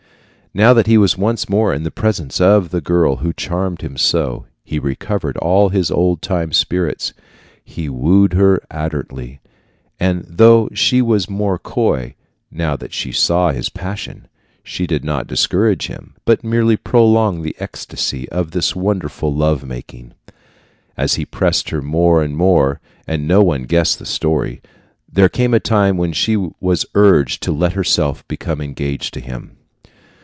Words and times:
Now 0.53 0.73
that 0.73 0.85
he 0.87 0.97
was 0.97 1.17
once 1.17 1.47
more 1.47 1.73
in 1.73 1.83
the 1.83 1.91
presence 1.91 2.41
of 2.41 2.71
the 2.71 2.81
girl 2.81 3.15
who 3.23 3.31
charmed 3.31 3.79
him 3.81 3.95
so, 3.95 4.47
he 4.65 4.79
recovered 4.79 5.37
all 5.37 5.69
his 5.69 5.89
old 5.89 6.21
time 6.21 6.51
spirits. 6.51 7.13
He 7.63 7.87
wooed 7.87 8.33
her 8.33 8.61
ardently, 8.69 9.39
and 9.97 10.25
though 10.27 10.67
she 10.73 11.01
was 11.01 11.29
more 11.29 11.57
coy, 11.57 12.15
now 12.51 12.75
that 12.75 12.91
she 12.91 13.13
saw 13.13 13.51
his 13.53 13.69
passion, 13.69 14.27
she 14.61 14.85
did 14.85 15.05
not 15.05 15.25
discourage 15.25 15.87
him, 15.87 16.15
but 16.25 16.43
merely 16.43 16.75
prolonged 16.75 17.45
the 17.45 17.55
ecstasy 17.57 18.27
of 18.27 18.51
this 18.51 18.75
wonderful 18.75 19.33
love 19.33 19.65
making. 19.65 20.13
As 20.97 21.13
he 21.13 21.23
pressed 21.25 21.69
her 21.69 21.81
more 21.81 22.21
and 22.21 22.35
more, 22.35 22.81
and 23.07 23.25
no 23.25 23.41
one 23.41 23.63
guessed 23.63 23.99
the 23.99 24.05
story, 24.05 24.61
there 25.09 25.29
came 25.29 25.53
a 25.53 25.61
time 25.61 25.95
when 25.95 26.11
she 26.11 26.35
was 26.59 26.85
urged 26.93 27.41
to 27.43 27.53
let 27.53 27.71
herself 27.71 28.27
become 28.27 28.59
engaged 28.59 29.13
to 29.13 29.21
him. 29.21 29.55